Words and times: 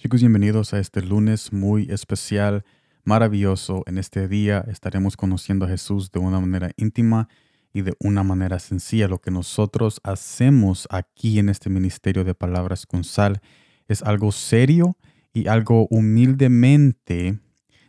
Chicos, 0.00 0.20
bienvenidos 0.20 0.74
a 0.74 0.78
este 0.78 1.02
lunes 1.02 1.52
muy 1.52 1.90
especial, 1.90 2.64
maravilloso. 3.02 3.82
En 3.86 3.98
este 3.98 4.28
día 4.28 4.64
estaremos 4.68 5.16
conociendo 5.16 5.64
a 5.66 5.68
Jesús 5.68 6.12
de 6.12 6.20
una 6.20 6.38
manera 6.38 6.70
íntima 6.76 7.28
y 7.72 7.82
de 7.82 7.94
una 7.98 8.22
manera 8.22 8.60
sencilla. 8.60 9.08
Lo 9.08 9.18
que 9.18 9.32
nosotros 9.32 10.00
hacemos 10.04 10.86
aquí 10.88 11.40
en 11.40 11.48
este 11.48 11.68
ministerio 11.68 12.22
de 12.22 12.36
palabras 12.36 12.86
con 12.86 13.02
sal 13.02 13.40
es 13.88 14.04
algo 14.04 14.30
serio 14.30 14.96
y 15.32 15.48
algo 15.48 15.88
humildemente 15.90 17.40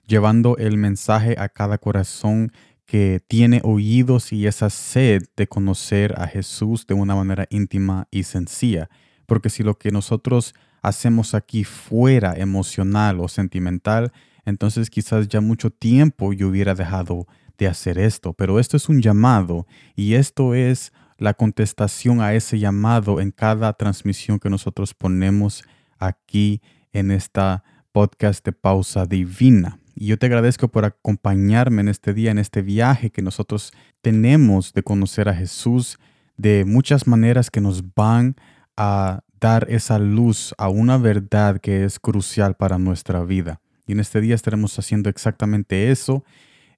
llevando 0.07 0.57
el 0.57 0.77
mensaje 0.77 1.35
a 1.37 1.47
cada 1.47 1.77
corazón 1.77 2.51
que 2.87 3.21
tiene 3.27 3.61
oídos 3.63 4.33
y 4.33 4.47
esa 4.47 4.71
sed 4.71 5.25
de 5.37 5.45
conocer 5.45 6.15
a 6.17 6.25
Jesús 6.25 6.87
de 6.87 6.95
una 6.95 7.13
manera 7.13 7.45
íntima 7.51 8.07
y 8.09 8.23
sencilla. 8.23 8.89
Porque 9.27 9.51
si 9.51 9.61
lo 9.61 9.77
que 9.77 9.91
nosotros 9.91 10.55
hacemos 10.81 11.33
aquí 11.33 11.63
fuera 11.63 12.33
emocional 12.35 13.19
o 13.19 13.27
sentimental, 13.27 14.11
entonces 14.45 14.89
quizás 14.89 15.27
ya 15.27 15.41
mucho 15.41 15.69
tiempo 15.69 16.33
yo 16.33 16.47
hubiera 16.47 16.75
dejado 16.75 17.27
de 17.57 17.67
hacer 17.67 17.99
esto. 17.99 18.33
Pero 18.33 18.59
esto 18.59 18.77
es 18.77 18.89
un 18.89 19.01
llamado 19.01 19.67
y 19.95 20.15
esto 20.15 20.55
es 20.55 20.91
la 21.17 21.33
contestación 21.33 22.21
a 22.21 22.33
ese 22.33 22.57
llamado 22.57 23.19
en 23.19 23.31
cada 23.31 23.73
transmisión 23.73 24.39
que 24.39 24.49
nosotros 24.49 24.93
ponemos 24.93 25.63
aquí 25.99 26.61
en 26.93 27.11
esta 27.11 27.63
podcast 27.91 28.45
de 28.45 28.53
pausa 28.53 29.05
divina. 29.05 29.79
Y 29.95 30.07
yo 30.07 30.17
te 30.17 30.27
agradezco 30.27 30.69
por 30.69 30.85
acompañarme 30.85 31.81
en 31.81 31.89
este 31.89 32.13
día, 32.13 32.31
en 32.31 32.39
este 32.39 32.61
viaje 32.61 33.09
que 33.09 33.21
nosotros 33.21 33.73
tenemos 34.01 34.73
de 34.73 34.81
conocer 34.81 35.27
a 35.27 35.35
Jesús 35.35 35.99
de 36.37 36.63
muchas 36.63 37.05
maneras 37.05 37.51
que 37.51 37.59
nos 37.59 37.93
van 37.93 38.37
a 38.77 39.23
dar 39.39 39.67
esa 39.69 39.99
luz 39.99 40.53
a 40.57 40.69
una 40.69 40.97
verdad 40.97 41.59
que 41.59 41.83
es 41.83 41.99
crucial 41.99 42.55
para 42.55 42.77
nuestra 42.77 43.23
vida. 43.23 43.61
Y 43.85 43.93
en 43.93 43.99
este 43.99 44.21
día 44.21 44.35
estaremos 44.35 44.77
haciendo 44.77 45.09
exactamente 45.09 45.91
eso. 45.91 46.23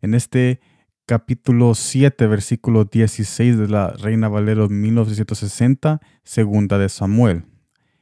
En 0.01 0.13
este 0.13 0.61
capítulo 1.05 1.75
7, 1.75 2.27
versículo 2.27 2.85
16 2.85 3.57
de 3.57 3.67
la 3.67 3.89
Reina 3.89 4.29
Valero 4.29 4.69
1960, 4.69 5.99
segunda 6.23 6.77
de 6.77 6.89
Samuel. 6.89 7.45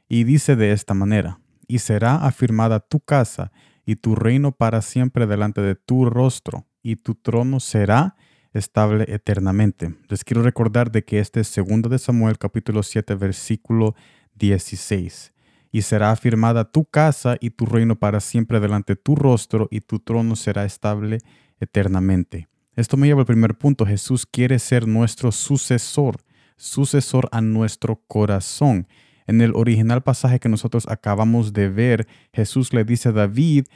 Y 0.08 0.24
dice 0.24 0.56
de 0.56 0.72
esta 0.72 0.94
manera, 0.94 1.40
y 1.66 1.78
será 1.78 2.24
afirmada 2.26 2.80
tu 2.80 3.00
casa 3.00 3.52
y 3.84 3.96
tu 3.96 4.14
reino 4.14 4.52
para 4.52 4.82
siempre 4.82 5.26
delante 5.26 5.60
de 5.60 5.74
tu 5.74 6.04
rostro, 6.04 6.66
y 6.82 6.96
tu 6.96 7.14
trono 7.14 7.60
será 7.60 8.16
estable 8.52 9.04
eternamente. 9.08 9.94
Les 10.08 10.24
quiero 10.24 10.42
recordar 10.42 10.90
de 10.90 11.04
que 11.04 11.20
este 11.20 11.40
es 11.40 11.48
segundo 11.48 11.88
de 11.88 11.98
Samuel 11.98 12.38
capítulo 12.38 12.82
7 12.82 13.14
versículo 13.14 13.94
16. 14.40 15.32
Y 15.70 15.82
será 15.82 16.10
afirmada 16.10 16.64
tu 16.64 16.84
casa 16.84 17.36
y 17.40 17.50
tu 17.50 17.66
reino 17.66 17.94
para 17.94 18.18
siempre 18.18 18.58
delante 18.58 18.94
de 18.94 19.00
tu 19.00 19.14
rostro 19.14 19.68
y 19.70 19.82
tu 19.82 20.00
trono 20.00 20.34
será 20.34 20.64
estable 20.64 21.18
eternamente. 21.60 22.48
Esto 22.74 22.96
me 22.96 23.06
lleva 23.06 23.20
al 23.20 23.26
primer 23.26 23.56
punto. 23.56 23.86
Jesús 23.86 24.26
quiere 24.26 24.58
ser 24.58 24.88
nuestro 24.88 25.30
sucesor, 25.30 26.16
sucesor 26.56 27.28
a 27.30 27.40
nuestro 27.40 28.02
corazón. 28.08 28.88
En 29.26 29.40
el 29.40 29.52
original 29.54 30.02
pasaje 30.02 30.40
que 30.40 30.48
nosotros 30.48 30.88
acabamos 30.88 31.52
de 31.52 31.68
ver, 31.68 32.08
Jesús 32.32 32.72
le 32.72 32.84
dice 32.84 33.10
a 33.10 33.12
David 33.12 33.66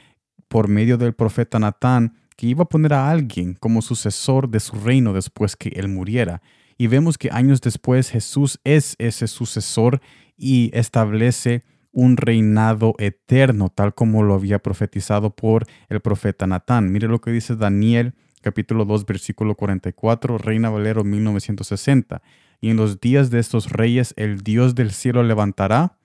por 0.49 0.67
medio 0.67 0.97
del 0.97 1.13
profeta 1.13 1.59
Natán 1.59 2.15
que 2.35 2.47
iba 2.47 2.63
a 2.63 2.69
poner 2.69 2.93
a 2.93 3.09
alguien 3.09 3.53
como 3.53 3.81
sucesor 3.81 4.49
de 4.49 4.59
su 4.59 4.75
reino 4.75 5.13
después 5.13 5.55
que 5.55 5.69
él 5.69 5.87
muriera. 5.87 6.41
Y 6.77 6.87
vemos 6.87 7.17
que 7.17 7.29
años 7.31 7.61
después 7.61 8.09
Jesús 8.09 8.59
es 8.63 8.95
ese 8.99 9.27
sucesor 9.27 10.01
y 10.37 10.71
establece 10.73 11.63
un 11.91 12.17
reinado 12.17 12.93
eterno, 12.97 13.69
tal 13.69 13.95
como 13.95 14.21
lo 14.23 14.33
había 14.33 14.59
profetizado 14.59 15.33
por 15.33 15.65
el 15.87 16.01
profeta 16.01 16.45
Natán. 16.45 16.91
Mire 16.91 17.07
lo 17.07 17.21
que 17.21 17.31
dice 17.31 17.55
Daniel 17.55 18.13
capítulo 18.41 18.85
2 18.85 19.07
versículo 19.07 19.55
44, 19.55 20.37
Reina 20.37 20.69
Valero 20.69 21.03
1960. 21.03 22.21
Y 22.61 22.69
en 22.69 22.77
los 22.77 22.99
días 22.99 23.31
de 23.31 23.39
estos 23.39 23.71
reyes 23.71 24.13
el 24.17 24.41
Dios 24.41 24.75
del 24.75 24.91
cielo 24.91 25.23
levantará 25.23 25.97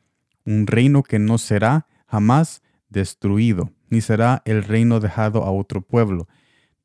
un 0.46 0.66
reino 0.66 1.02
que 1.02 1.18
no 1.18 1.36
será 1.36 1.86
jamás 2.06 2.62
destruido, 2.88 3.72
ni 3.88 4.00
será 4.00 4.42
el 4.44 4.62
reino 4.62 5.00
dejado 5.00 5.44
a 5.44 5.50
otro 5.50 5.82
pueblo. 5.82 6.28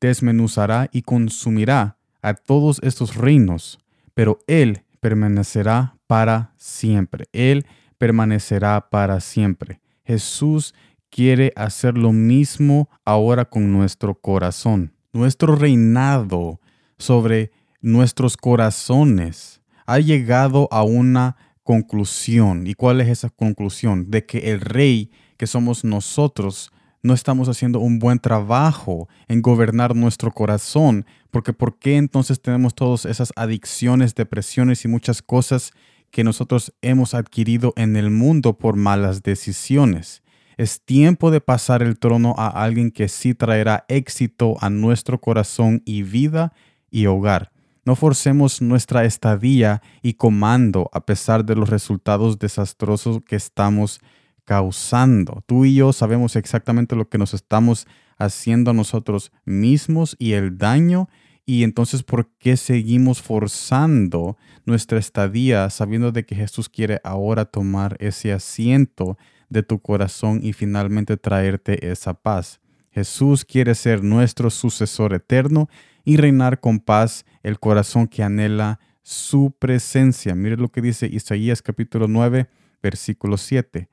Desmenuzará 0.00 0.88
y 0.92 1.02
consumirá 1.02 1.95
a 2.26 2.34
todos 2.34 2.80
estos 2.82 3.14
reinos, 3.14 3.78
pero 4.12 4.40
él 4.48 4.82
permanecerá 4.98 5.96
para 6.08 6.52
siempre. 6.56 7.26
Él 7.32 7.66
permanecerá 7.98 8.90
para 8.90 9.20
siempre. 9.20 9.80
Jesús 10.04 10.74
quiere 11.08 11.52
hacer 11.54 11.96
lo 11.96 12.10
mismo 12.12 12.88
ahora 13.04 13.44
con 13.44 13.72
nuestro 13.72 14.16
corazón. 14.16 14.92
Nuestro 15.12 15.54
reinado 15.54 16.60
sobre 16.98 17.52
nuestros 17.80 18.36
corazones 18.36 19.62
ha 19.86 20.00
llegado 20.00 20.66
a 20.72 20.82
una 20.82 21.36
conclusión. 21.62 22.66
¿Y 22.66 22.74
cuál 22.74 23.00
es 23.00 23.08
esa 23.08 23.30
conclusión? 23.30 24.10
De 24.10 24.26
que 24.26 24.50
el 24.50 24.60
rey 24.60 25.12
que 25.36 25.46
somos 25.46 25.84
nosotros 25.84 26.72
no 27.06 27.14
estamos 27.14 27.48
haciendo 27.48 27.78
un 27.78 27.98
buen 27.98 28.18
trabajo 28.18 29.08
en 29.28 29.40
gobernar 29.40 29.94
nuestro 29.94 30.32
corazón, 30.32 31.06
porque 31.30 31.52
¿por 31.52 31.78
qué 31.78 31.96
entonces 31.96 32.42
tenemos 32.42 32.74
todas 32.74 33.04
esas 33.04 33.32
adicciones, 33.36 34.14
depresiones 34.14 34.84
y 34.84 34.88
muchas 34.88 35.22
cosas 35.22 35.72
que 36.10 36.24
nosotros 36.24 36.74
hemos 36.82 37.14
adquirido 37.14 37.72
en 37.76 37.96
el 37.96 38.10
mundo 38.10 38.58
por 38.58 38.76
malas 38.76 39.22
decisiones? 39.22 40.22
Es 40.56 40.80
tiempo 40.80 41.30
de 41.30 41.40
pasar 41.40 41.82
el 41.82 41.98
trono 41.98 42.34
a 42.38 42.48
alguien 42.48 42.90
que 42.90 43.08
sí 43.08 43.34
traerá 43.34 43.84
éxito 43.88 44.56
a 44.60 44.70
nuestro 44.70 45.20
corazón 45.20 45.82
y 45.84 46.02
vida 46.02 46.52
y 46.90 47.06
hogar. 47.06 47.52
No 47.84 47.94
forcemos 47.94 48.60
nuestra 48.62 49.04
estadía 49.04 49.80
y 50.02 50.14
comando 50.14 50.90
a 50.92 51.06
pesar 51.06 51.44
de 51.44 51.54
los 51.54 51.68
resultados 51.68 52.38
desastrosos 52.38 53.20
que 53.22 53.36
estamos 53.36 54.00
causando. 54.46 55.42
Tú 55.44 55.66
y 55.66 55.74
yo 55.74 55.92
sabemos 55.92 56.36
exactamente 56.36 56.96
lo 56.96 57.10
que 57.10 57.18
nos 57.18 57.34
estamos 57.34 57.86
haciendo 58.16 58.70
a 58.70 58.74
nosotros 58.74 59.32
mismos 59.44 60.16
y 60.18 60.32
el 60.32 60.56
daño. 60.56 61.10
Y 61.44 61.64
entonces, 61.64 62.02
¿por 62.02 62.30
qué 62.38 62.56
seguimos 62.56 63.20
forzando 63.20 64.38
nuestra 64.64 64.98
estadía 64.98 65.68
sabiendo 65.68 66.12
de 66.12 66.24
que 66.24 66.34
Jesús 66.34 66.68
quiere 66.68 67.00
ahora 67.04 67.44
tomar 67.44 67.96
ese 68.00 68.32
asiento 68.32 69.18
de 69.50 69.62
tu 69.62 69.80
corazón 69.80 70.40
y 70.42 70.52
finalmente 70.54 71.16
traerte 71.16 71.90
esa 71.90 72.14
paz? 72.14 72.60
Jesús 72.90 73.44
quiere 73.44 73.74
ser 73.74 74.02
nuestro 74.02 74.48
sucesor 74.48 75.12
eterno 75.12 75.68
y 76.04 76.16
reinar 76.16 76.60
con 76.60 76.78
paz 76.78 77.26
el 77.42 77.58
corazón 77.58 78.06
que 78.06 78.22
anhela 78.22 78.78
su 79.02 79.54
presencia. 79.58 80.34
Mire 80.34 80.56
lo 80.56 80.68
que 80.70 80.80
dice 80.80 81.06
Isaías 81.06 81.62
capítulo 81.62 82.08
9, 82.08 82.48
versículo 82.80 83.36
7 83.36 83.88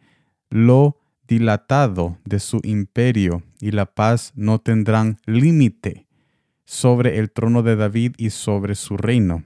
lo 0.54 1.00
dilatado 1.28 2.20
de 2.26 2.40
su 2.40 2.60
imperio 2.64 3.42
y 3.60 3.72
la 3.72 3.88
paz 3.88 4.34
no 4.36 4.60
tendrán 4.60 5.18
límite 5.26 6.06
sobre 6.64 7.18
el 7.18 7.32
trono 7.32 7.64
de 7.64 7.76
David 7.76 8.14
y 8.18 8.30
sobre 8.30 8.76
su 8.76 8.96
reino, 8.96 9.44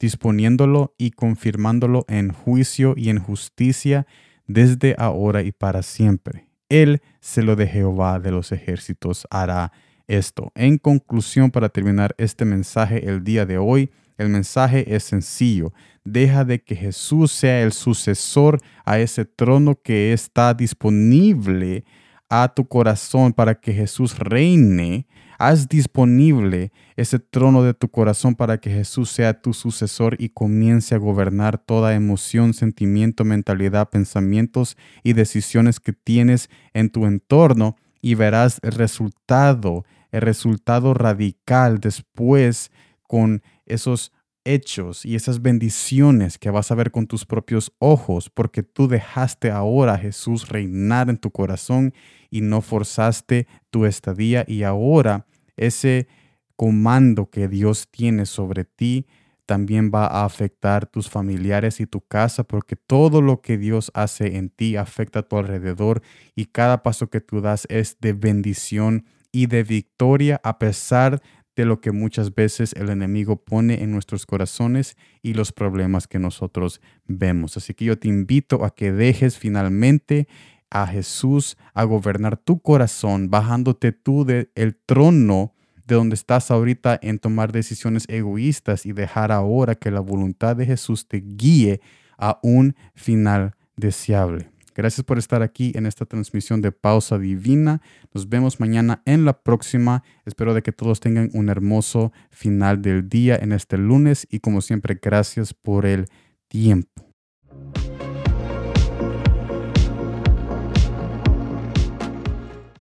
disponiéndolo 0.00 0.94
y 0.96 1.10
confirmándolo 1.10 2.06
en 2.08 2.32
juicio 2.32 2.94
y 2.96 3.10
en 3.10 3.18
justicia 3.18 4.06
desde 4.46 4.94
ahora 4.96 5.42
y 5.42 5.52
para 5.52 5.82
siempre. 5.82 6.48
Él, 6.70 7.02
lo 7.36 7.54
de 7.54 7.66
Jehová 7.66 8.18
de 8.18 8.30
los 8.30 8.50
ejércitos, 8.50 9.26
hará 9.30 9.72
esto. 10.06 10.52
En 10.54 10.78
conclusión, 10.78 11.50
para 11.50 11.68
terminar 11.68 12.14
este 12.16 12.46
mensaje 12.46 13.06
el 13.06 13.22
día 13.24 13.44
de 13.44 13.58
hoy, 13.58 13.90
el 14.18 14.28
mensaje 14.28 14.94
es 14.94 15.04
sencillo. 15.04 15.72
Deja 16.04 16.44
de 16.44 16.62
que 16.62 16.76
Jesús 16.76 17.32
sea 17.32 17.62
el 17.62 17.72
sucesor 17.72 18.60
a 18.84 18.98
ese 18.98 19.24
trono 19.24 19.80
que 19.82 20.12
está 20.12 20.54
disponible 20.54 21.84
a 22.28 22.52
tu 22.54 22.66
corazón 22.66 23.32
para 23.32 23.54
que 23.54 23.72
Jesús 23.72 24.18
reine. 24.18 25.06
Haz 25.38 25.68
disponible 25.68 26.72
ese 26.96 27.18
trono 27.18 27.62
de 27.62 27.74
tu 27.74 27.88
corazón 27.88 28.34
para 28.34 28.58
que 28.58 28.70
Jesús 28.70 29.10
sea 29.10 29.38
tu 29.42 29.52
sucesor 29.52 30.16
y 30.18 30.30
comience 30.30 30.94
a 30.94 30.98
gobernar 30.98 31.58
toda 31.58 31.94
emoción, 31.94 32.54
sentimiento, 32.54 33.22
mentalidad, 33.24 33.90
pensamientos 33.90 34.78
y 35.02 35.12
decisiones 35.12 35.78
que 35.78 35.92
tienes 35.92 36.48
en 36.72 36.88
tu 36.88 37.04
entorno 37.04 37.76
y 38.00 38.14
verás 38.14 38.60
el 38.62 38.72
resultado, 38.72 39.84
el 40.10 40.22
resultado 40.22 40.94
radical 40.94 41.80
después 41.80 42.70
con 43.06 43.42
esos 43.64 44.12
hechos 44.44 45.04
y 45.04 45.16
esas 45.16 45.42
bendiciones 45.42 46.38
que 46.38 46.50
vas 46.50 46.70
a 46.70 46.76
ver 46.76 46.90
con 46.90 47.06
tus 47.06 47.24
propios 47.26 47.72
ojos, 47.78 48.30
porque 48.30 48.62
tú 48.62 48.88
dejaste 48.88 49.50
ahora 49.50 49.94
a 49.94 49.98
Jesús 49.98 50.48
reinar 50.48 51.10
en 51.10 51.18
tu 51.18 51.30
corazón 51.30 51.92
y 52.30 52.40
no 52.40 52.62
forzaste 52.62 53.48
tu 53.70 53.84
estadía 53.84 54.44
y 54.46 54.62
ahora 54.62 55.26
ese 55.56 56.06
comando 56.54 57.28
que 57.28 57.48
Dios 57.48 57.88
tiene 57.90 58.24
sobre 58.24 58.64
ti 58.64 59.06
también 59.46 59.92
va 59.94 60.06
a 60.06 60.24
afectar 60.24 60.86
tus 60.86 61.08
familiares 61.08 61.80
y 61.80 61.86
tu 61.86 62.00
casa, 62.00 62.42
porque 62.42 62.74
todo 62.74 63.22
lo 63.22 63.40
que 63.40 63.56
Dios 63.56 63.92
hace 63.94 64.36
en 64.36 64.50
ti 64.50 64.76
afecta 64.76 65.20
a 65.20 65.22
tu 65.22 65.36
alrededor 65.36 66.02
y 66.34 66.46
cada 66.46 66.82
paso 66.82 67.08
que 67.08 67.20
tú 67.20 67.40
das 67.40 67.66
es 67.70 67.98
de 68.00 68.12
bendición 68.12 69.06
y 69.30 69.46
de 69.46 69.62
victoria 69.62 70.40
a 70.42 70.58
pesar 70.58 71.22
de 71.56 71.64
lo 71.64 71.80
que 71.80 71.90
muchas 71.90 72.34
veces 72.34 72.74
el 72.74 72.90
enemigo 72.90 73.36
pone 73.36 73.82
en 73.82 73.90
nuestros 73.90 74.26
corazones 74.26 74.96
y 75.22 75.34
los 75.34 75.52
problemas 75.52 76.06
que 76.06 76.18
nosotros 76.18 76.82
vemos. 77.06 77.56
Así 77.56 77.72
que 77.74 77.86
yo 77.86 77.98
te 77.98 78.08
invito 78.08 78.64
a 78.64 78.74
que 78.74 78.92
dejes 78.92 79.38
finalmente 79.38 80.28
a 80.70 80.86
Jesús 80.86 81.56
a 81.72 81.84
gobernar 81.84 82.36
tu 82.36 82.60
corazón, 82.60 83.30
bajándote 83.30 83.92
tú 83.92 84.24
del 84.26 84.76
trono 84.84 85.54
de 85.86 85.94
donde 85.94 86.14
estás 86.14 86.50
ahorita 86.50 86.98
en 87.00 87.18
tomar 87.18 87.52
decisiones 87.52 88.04
egoístas 88.08 88.84
y 88.84 88.92
dejar 88.92 89.32
ahora 89.32 89.76
que 89.76 89.90
la 89.90 90.00
voluntad 90.00 90.56
de 90.56 90.66
Jesús 90.66 91.08
te 91.08 91.22
guíe 91.24 91.80
a 92.18 92.38
un 92.42 92.74
final 92.94 93.54
deseable. 93.76 94.50
Gracias 94.76 95.06
por 95.06 95.16
estar 95.16 95.40
aquí 95.40 95.72
en 95.74 95.86
esta 95.86 96.04
transmisión 96.04 96.60
de 96.60 96.70
Pausa 96.70 97.18
Divina. 97.18 97.80
Nos 98.12 98.28
vemos 98.28 98.60
mañana 98.60 99.00
en 99.06 99.24
la 99.24 99.42
próxima. 99.42 100.02
Espero 100.26 100.52
de 100.52 100.62
que 100.62 100.70
todos 100.70 101.00
tengan 101.00 101.30
un 101.32 101.48
hermoso 101.48 102.12
final 102.28 102.82
del 102.82 103.08
día 103.08 103.36
en 103.36 103.52
este 103.52 103.78
lunes 103.78 104.28
y 104.30 104.40
como 104.40 104.60
siempre, 104.60 104.98
gracias 105.00 105.54
por 105.54 105.86
el 105.86 106.08
tiempo. 106.48 107.05